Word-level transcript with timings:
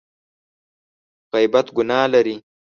غیبت 1.33 1.67
ګناه 1.75 2.03
لري! 2.13 2.35